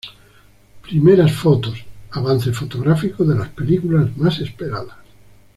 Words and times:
Primeras 0.81 1.31
Fotos: 1.31 1.77
avances 2.09 2.57
fotográficos 2.57 3.27
de 3.27 3.35
las 3.35 3.49
películas 3.49 4.17
más 4.17 4.39
esperadas. 4.39 4.97